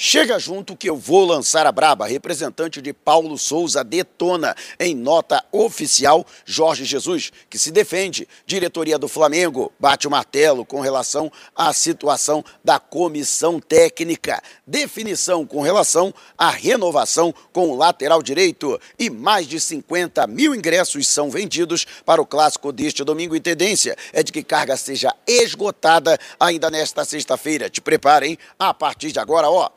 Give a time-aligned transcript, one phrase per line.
[0.00, 2.06] Chega junto que eu vou lançar a braba.
[2.06, 8.28] Representante de Paulo Souza detona em nota oficial Jorge Jesus, que se defende.
[8.46, 14.40] Diretoria do Flamengo bate o martelo com relação à situação da comissão técnica.
[14.64, 18.80] Definição com relação à renovação com o lateral direito.
[18.96, 23.34] E mais de 50 mil ingressos são vendidos para o clássico deste domingo.
[23.34, 27.68] E tendência é de que carga seja esgotada ainda nesta sexta-feira.
[27.68, 29.68] Te preparem a partir de agora, ó.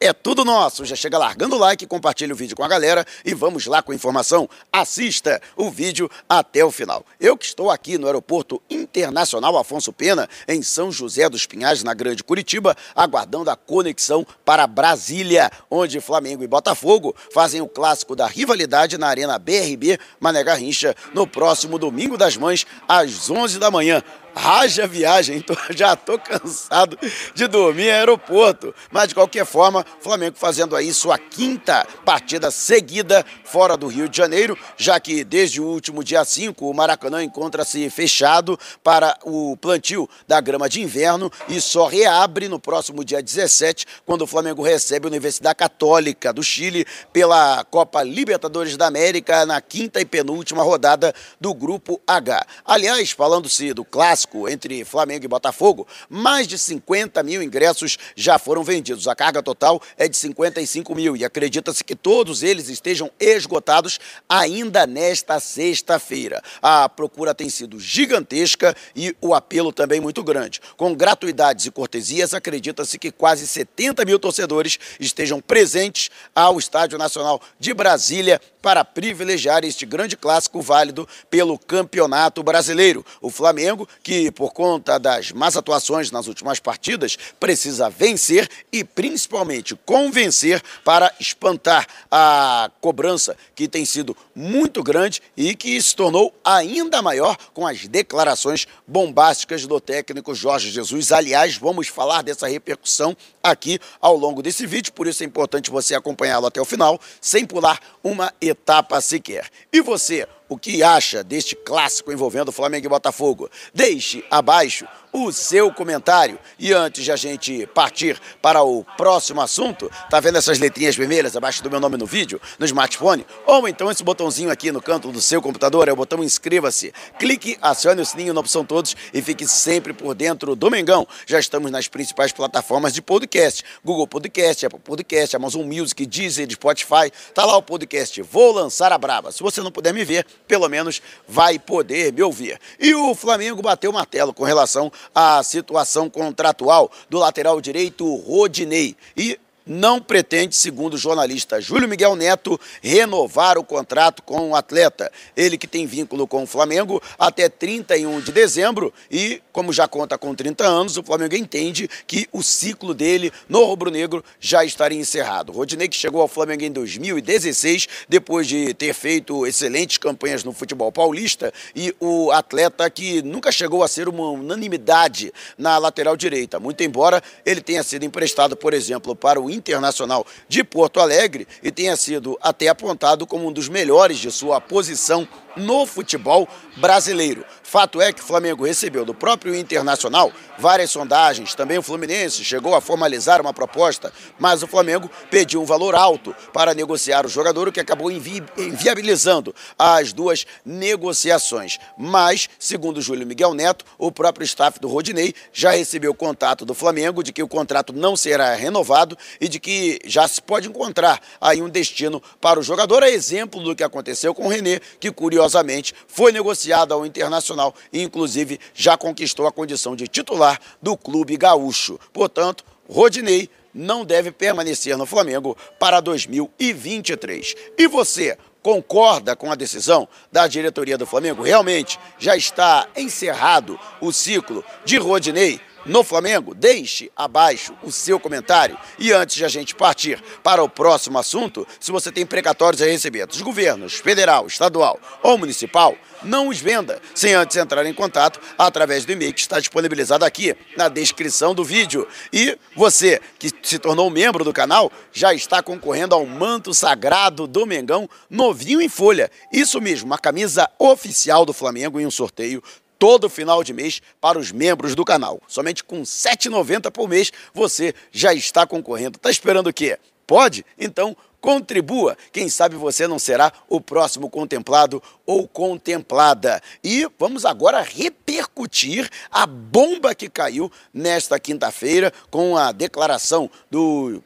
[0.00, 0.84] É tudo nosso.
[0.84, 3.90] Já chega largando o like, compartilha o vídeo com a galera e vamos lá com
[3.90, 4.48] a informação.
[4.72, 7.04] Assista o vídeo até o final.
[7.18, 11.94] Eu que estou aqui no Aeroporto Internacional Afonso Pena, em São José dos Pinhais, na
[11.94, 18.28] Grande Curitiba, aguardando a conexão para Brasília, onde Flamengo e Botafogo fazem o clássico da
[18.28, 24.00] rivalidade na Arena BRB Mané Garrincha no próximo domingo das Mães, às 11 da manhã.
[24.40, 26.96] Haja viagem, já tô cansado
[27.34, 28.72] de dormir em aeroporto.
[28.90, 34.16] Mas de qualquer forma, Flamengo fazendo aí sua quinta partida seguida fora do Rio de
[34.16, 40.08] Janeiro, já que desde o último dia 5 o Maracanã encontra-se fechado para o plantio
[40.26, 45.06] da grama de inverno e só reabre no próximo dia 17, quando o Flamengo recebe
[45.06, 51.12] a Universidade Católica do Chile pela Copa Libertadores da América na quinta e penúltima rodada
[51.40, 52.46] do Grupo H.
[52.64, 58.38] Aliás, falando-se do clássico, clássico entre Flamengo e Botafogo, mais de 50 mil ingressos já
[58.38, 59.08] foram vendidos.
[59.08, 63.98] A carga total é de 55 mil e acredita-se que todos eles estejam esgotados
[64.28, 66.42] ainda nesta sexta-feira.
[66.62, 70.60] A procura tem sido gigantesca e o apelo também muito grande.
[70.76, 77.40] Com gratuidades e cortesias, acredita-se que quase 70 mil torcedores estejam presentes ao Estádio Nacional
[77.58, 83.04] de Brasília para privilegiar este grande clássico válido pelo Campeonato Brasileiro.
[83.20, 89.74] O Flamengo, que por conta das más atuações nas últimas partidas, precisa vencer e principalmente
[89.86, 97.00] convencer para espantar a cobrança que tem sido muito grande e que se tornou ainda
[97.00, 101.12] maior com as declarações bombásticas do técnico Jorge Jesus.
[101.12, 105.94] Aliás, vamos falar dessa repercussão aqui ao longo desse vídeo, por isso é importante você
[105.94, 109.48] acompanhá-lo até o final, sem pular uma etapa sequer.
[109.72, 113.50] E você, o que acha deste clássico envolvendo Flamengo e Botafogo?
[113.74, 114.86] Deixe abaixo
[115.24, 116.38] o seu comentário.
[116.58, 121.36] E antes de a gente partir para o próximo assunto, tá vendo essas letrinhas vermelhas
[121.36, 123.26] abaixo do meu nome no vídeo, no smartphone?
[123.46, 126.92] Ou então esse botãozinho aqui no canto do seu computador, é o botão inscreva-se.
[127.18, 131.06] Clique, acione o sininho na opção todos e fique sempre por dentro do Mengão.
[131.26, 137.10] Já estamos nas principais plataformas de podcast, Google Podcast, Apple Podcast, Amazon Music, Deezer, Spotify.
[137.34, 139.32] Tá lá o podcast Vou Lançar a Braba.
[139.32, 142.58] Se você não puder me ver, pelo menos vai poder me ouvir.
[142.78, 148.96] E o Flamengo bateu o martelo com relação à situação contratual do lateral direito Rodinei.
[149.16, 149.38] E
[149.68, 155.12] não pretende, segundo o jornalista Júlio Miguel Neto, renovar o contrato com o atleta.
[155.36, 160.16] Ele que tem vínculo com o Flamengo até 31 de dezembro e, como já conta
[160.16, 165.50] com 30 anos, o Flamengo entende que o ciclo dele no rubro-negro já estaria encerrado.
[165.50, 170.92] Rodinei que chegou ao Flamengo em 2016, depois de ter feito excelentes campanhas no futebol
[170.92, 176.84] paulista e o atleta que nunca chegou a ser uma unanimidade na lateral direita, muito
[176.84, 181.96] embora ele tenha sido emprestado, por exemplo, para o Internacional de Porto Alegre e tenha
[181.96, 185.26] sido até apontado como um dos melhores de sua posição
[185.56, 187.44] no futebol brasileiro.
[187.68, 192.74] Fato é que o Flamengo recebeu do próprio Internacional várias sondagens, também o Fluminense chegou
[192.74, 197.68] a formalizar uma proposta, mas o Flamengo pediu um valor alto para negociar o jogador,
[197.68, 201.78] o que acabou invi inviabilizando as duas negociações.
[201.96, 207.22] Mas, segundo Júlio Miguel Neto, o próprio staff do Rodinei já recebeu contato do Flamengo
[207.22, 211.62] de que o contrato não será renovado e de que já se pode encontrar aí
[211.62, 215.58] um destino para o jogador, a exemplo do que aconteceu com o René, que curiosamente
[215.58, 217.57] curiosamente, foi negociado ao Internacional
[217.92, 221.98] e, inclusive, já conquistou a condição de titular do clube gaúcho.
[222.12, 227.54] Portanto, Rodinei não deve permanecer no Flamengo para 2023.
[227.76, 231.42] E você concorda com a decisão da diretoria do Flamengo?
[231.42, 236.54] Realmente já está encerrado o ciclo de Rodinei no Flamengo?
[236.54, 238.78] Deixe abaixo o seu comentário.
[238.98, 242.86] E antes de a gente partir para o próximo assunto, se você tem precatórios a
[242.86, 248.40] receber dos governos federal, estadual ou municipal, não os venda sem antes entrar em contato
[248.56, 252.06] através do e-mail que está disponibilizado aqui na descrição do vídeo.
[252.32, 257.66] E você que se tornou membro do canal já está concorrendo ao manto sagrado do
[257.66, 259.30] Mengão novinho em folha.
[259.52, 262.62] Isso mesmo, uma camisa oficial do Flamengo em um sorteio
[262.98, 265.40] todo final de mês para os membros do canal.
[265.46, 269.16] Somente com R$ 7,90 por mês você já está concorrendo.
[269.16, 269.98] Está esperando o quê?
[270.26, 270.64] Pode?
[270.78, 272.16] Então contribua.
[272.32, 276.60] Quem sabe você não será o próximo contemplado ou contemplada.
[276.82, 284.22] E vamos agora repercutir a bomba que caiu nesta quinta-feira com a declaração do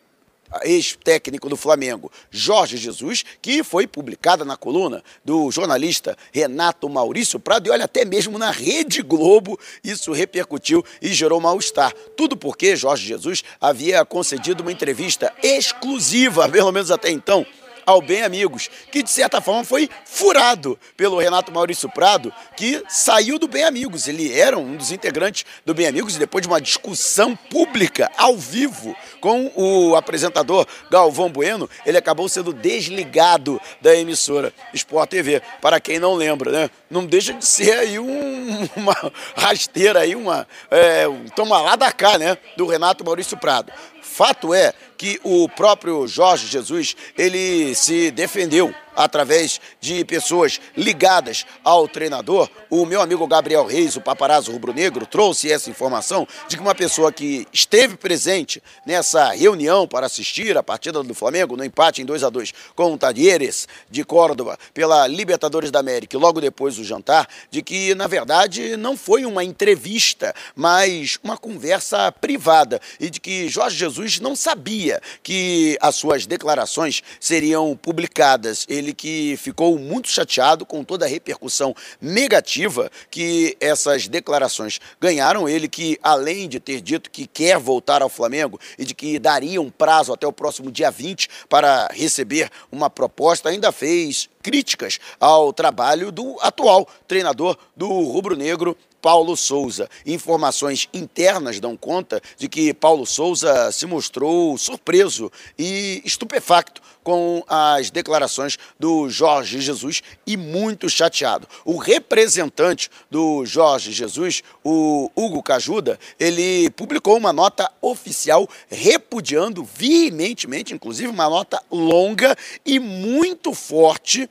[0.63, 7.67] ex-técnico do Flamengo, Jorge Jesus, que foi publicada na coluna do jornalista Renato Maurício Prado,
[7.67, 11.93] e olha, até mesmo na Rede Globo isso repercutiu e gerou mal-estar.
[12.17, 17.47] Tudo porque Jorge Jesus havia concedido uma entrevista exclusiva, pelo menos até então,
[17.87, 23.39] ao Bem Amigos, que de certa forma foi furado pelo Renato Maurício Prado, que saiu
[23.39, 24.09] do Bem Amigos.
[24.09, 28.37] Ele era um dos integrantes do Bem Amigos e depois de uma discussão pública, ao
[28.37, 35.43] vivo, com o apresentador Galvão Bueno, ele acabou sendo desligado da emissora Sport TV.
[35.61, 36.71] Para quem não lembra, né?
[36.91, 38.42] Não deixa de ser aí um,
[38.77, 42.37] uma rasteira aí, uma é, um toma lá da cá, né?
[42.57, 43.73] Do Renato Maurício Prado.
[44.03, 51.89] Fato é que o próprio Jorge Jesus, ele se defendeu através de pessoas ligadas ao
[51.89, 52.49] treinador.
[52.71, 57.13] O meu amigo Gabriel Reis, o paparazzo rubro-negro, trouxe essa informação de que uma pessoa
[57.13, 62.25] que esteve presente nessa reunião para assistir a partida do Flamengo no empate em 2
[62.25, 67.29] a 2 com o Talheres de Córdoba pela Libertadores da América logo depois do jantar,
[67.51, 73.49] de que na verdade não foi uma entrevista, mas uma conversa privada e de que
[73.49, 78.67] Jorge Jesus não sabia que as suas declarações seriam publicadas.
[78.69, 85.49] Ele ele que ficou muito chateado com toda a repercussão negativa que essas declarações ganharam.
[85.49, 89.61] Ele que, além de ter dito que quer voltar ao Flamengo e de que daria
[89.61, 95.53] um prazo até o próximo dia 20 para receber uma proposta, ainda fez críticas ao
[95.53, 99.91] trabalho do atual treinador do Rubro Negro, Paulo Souza.
[100.07, 107.91] Informações internas dão conta de que Paulo Souza se mostrou surpreso e estupefacto com as
[107.91, 111.49] declarações do Jorge Jesus e muito chateado.
[111.65, 120.73] O representante do Jorge Jesus, o Hugo Cajuda, ele publicou uma nota oficial repudiando veementemente,
[120.73, 124.31] inclusive uma nota longa e muito forte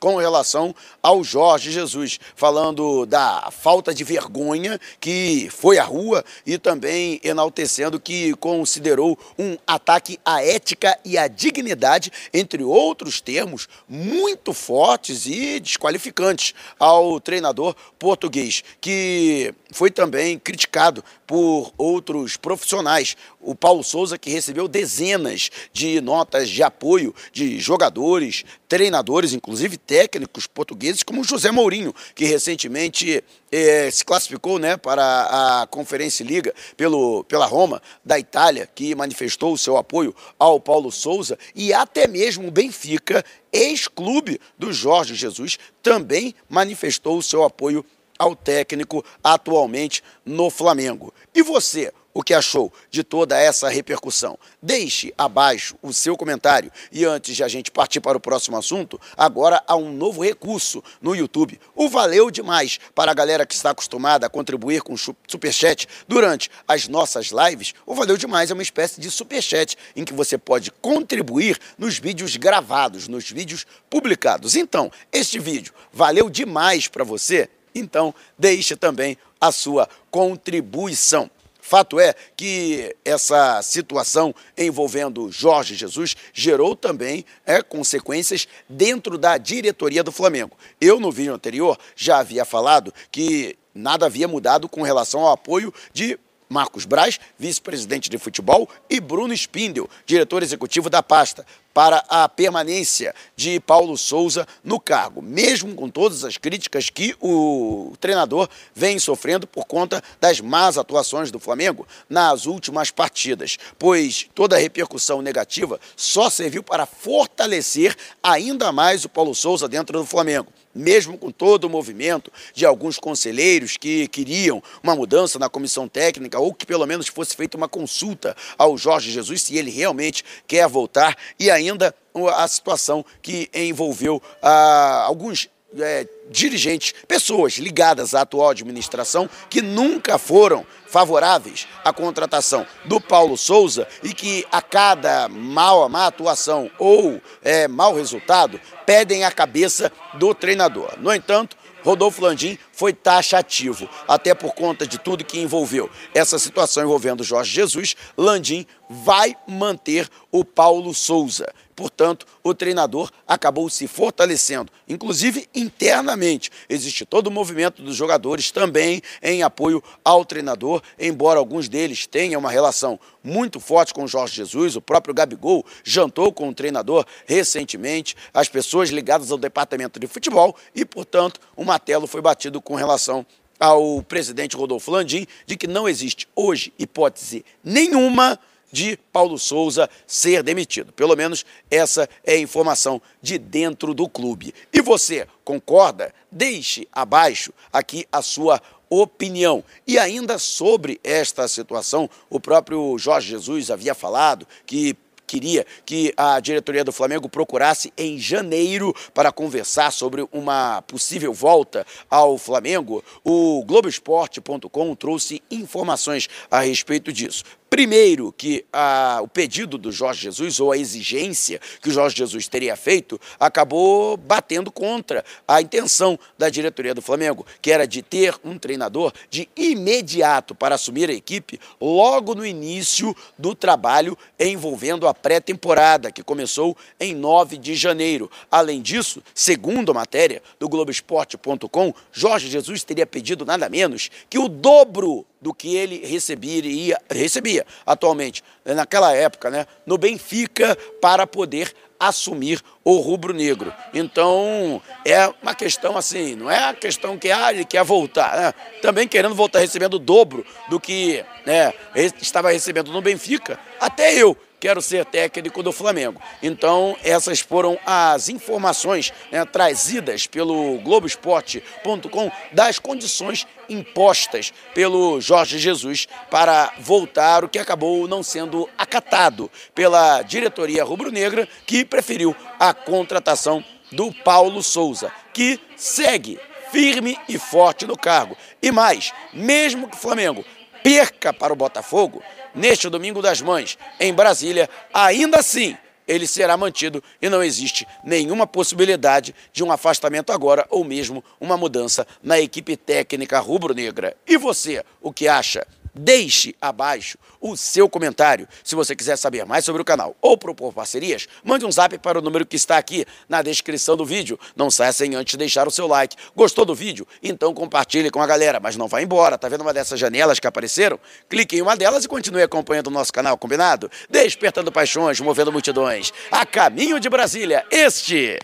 [0.00, 6.56] com relação ao Jorge Jesus, falando da falta de vergonha que foi à rua e
[6.56, 14.54] também enaltecendo que considerou um ataque à ética e à dignidade, entre outros termos muito
[14.54, 23.16] fortes e desqualificantes ao treinador português, que foi também criticado por outros profissionais.
[23.40, 30.46] O Paulo Souza, que recebeu dezenas de notas de apoio de jogadores, treinadores, inclusive técnicos
[30.46, 37.24] portugueses, como José Mourinho, que recentemente eh, se classificou né, para a Conferência Liga pelo,
[37.24, 42.46] pela Roma da Itália, que manifestou o seu apoio ao Paulo Souza, e até mesmo
[42.46, 47.84] o Benfica, ex-clube do Jorge Jesus, também manifestou o seu apoio
[48.16, 51.12] ao técnico atualmente no Flamengo.
[51.34, 54.38] E você, o que achou de toda essa repercussão?
[54.60, 56.70] Deixe abaixo o seu comentário.
[56.90, 60.82] E antes de a gente partir para o próximo assunto, agora há um novo recurso
[61.00, 61.60] no YouTube.
[61.74, 66.88] O Valeu Demais para a galera que está acostumada a contribuir com Superchat durante as
[66.88, 67.74] nossas lives.
[67.86, 72.36] O Valeu Demais é uma espécie de Superchat em que você pode contribuir nos vídeos
[72.36, 74.56] gravados, nos vídeos publicados.
[74.56, 77.48] Então, este vídeo valeu demais para você?
[77.74, 81.30] Então, deixe também a sua contribuição.
[81.70, 90.02] Fato é que essa situação envolvendo Jorge Jesus gerou também é, consequências dentro da diretoria
[90.02, 90.56] do Flamengo.
[90.80, 95.72] Eu, no vídeo anterior, já havia falado que nada havia mudado com relação ao apoio
[95.92, 96.18] de
[96.50, 103.14] Marcos Braz, vice-presidente de futebol, e Bruno Spindel, diretor executivo da pasta, para a permanência
[103.36, 109.46] de Paulo Souza no cargo, mesmo com todas as críticas que o treinador vem sofrendo
[109.46, 115.80] por conta das más atuações do Flamengo nas últimas partidas, pois toda a repercussão negativa
[115.96, 121.64] só serviu para fortalecer ainda mais o Paulo Souza dentro do Flamengo mesmo com todo
[121.64, 126.86] o movimento de alguns conselheiros que queriam uma mudança na comissão técnica ou que pelo
[126.86, 131.94] menos fosse feita uma consulta ao Jorge Jesus se ele realmente quer voltar e ainda
[132.34, 140.18] a situação que envolveu ah, alguns é, dirigentes, pessoas ligadas à atual administração que nunca
[140.18, 147.20] foram favoráveis à contratação do Paulo Souza e que a cada mal, má atuação ou
[147.42, 150.94] é, mau resultado pedem a cabeça do treinador.
[150.98, 156.82] No entanto, Rodolfo Landim foi taxativo, até por conta de tudo que envolveu essa situação
[156.82, 157.96] envolvendo Jorge Jesus.
[158.16, 161.52] Landim vai manter o Paulo Souza.
[161.80, 166.50] Portanto, o treinador acabou se fortalecendo, inclusive internamente.
[166.68, 172.38] Existe todo o movimento dos jogadores também em apoio ao treinador, embora alguns deles tenham
[172.38, 174.76] uma relação muito forte com o Jorge Jesus.
[174.76, 180.54] O próprio Gabigol jantou com o treinador recentemente, as pessoas ligadas ao departamento de futebol
[180.74, 183.24] e, portanto, o martelo foi batido com relação
[183.58, 188.38] ao presidente Rodolfo Landim de que não existe hoje hipótese nenhuma
[188.72, 190.92] de Paulo Souza ser demitido.
[190.92, 194.54] Pelo menos essa é a informação de dentro do clube.
[194.72, 196.14] E você concorda?
[196.30, 199.62] Deixe abaixo aqui a sua opinião.
[199.86, 204.96] E ainda sobre esta situação, o próprio Jorge Jesus havia falado que
[205.30, 211.86] queria que a diretoria do Flamengo procurasse em janeiro para conversar sobre uma possível volta
[212.10, 213.04] ao Flamengo.
[213.24, 217.44] O Globoesporte.com trouxe informações a respeito disso.
[217.70, 222.48] Primeiro, que a, o pedido do Jorge Jesus, ou a exigência que o Jorge Jesus
[222.48, 228.34] teria feito, acabou batendo contra a intenção da diretoria do Flamengo, que era de ter
[228.44, 235.14] um treinador de imediato para assumir a equipe logo no início do trabalho envolvendo a
[235.14, 238.28] pré-temporada, que começou em 9 de janeiro.
[238.50, 244.48] Além disso, segundo a matéria do Globoesporte.com, Jorge Jesus teria pedido nada menos que o
[244.48, 251.72] dobro do que ele recebia, recebia atualmente, né, naquela época, né, no Benfica, para poder
[251.98, 253.72] assumir o rubro-negro.
[253.92, 258.54] Então, é uma questão assim, não é a questão que ah, ele quer voltar, né?
[258.80, 264.36] também querendo voltar recebendo o dobro do que né, estava recebendo no Benfica, até eu
[264.60, 266.20] quero ser técnico do Flamengo.
[266.42, 276.06] Então, essas foram as informações né, trazidas pelo Globoesporte.com das condições impostas pelo Jorge Jesus
[276.30, 283.64] para voltar, o que acabou não sendo acatado pela diretoria rubro-negra, que preferiu a contratação
[283.90, 286.38] do Paulo Souza, que segue
[286.70, 288.36] firme e forte no cargo.
[288.62, 290.44] E mais, mesmo que o Flamengo
[290.82, 292.22] perca para o Botafogo,
[292.54, 295.76] neste Domingo das Mães, em Brasília, ainda assim
[296.10, 301.56] ele será mantido e não existe nenhuma possibilidade de um afastamento agora ou mesmo uma
[301.56, 304.16] mudança na equipe técnica rubro-negra.
[304.26, 305.64] E você, o que acha?
[305.94, 308.46] Deixe abaixo o seu comentário.
[308.62, 312.18] Se você quiser saber mais sobre o canal ou propor parcerias, mande um zap para
[312.18, 314.38] o número que está aqui na descrição do vídeo.
[314.54, 316.16] Não saia sem antes deixar o seu like.
[316.36, 317.06] Gostou do vídeo?
[317.22, 319.38] Então compartilhe com a galera, mas não vá embora.
[319.38, 320.98] Tá vendo uma dessas janelas que apareceram?
[321.28, 323.90] Clique em uma delas e continue acompanhando o nosso canal, combinado?
[324.08, 326.12] Despertando paixões, movendo multidões.
[326.30, 328.38] A caminho de Brasília, este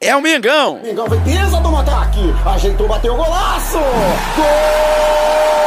[0.00, 0.80] é o Mengão.
[0.82, 3.78] Mengão vem pesa do ataque, ajeitou, bateu o golaço!
[4.36, 5.59] Gol!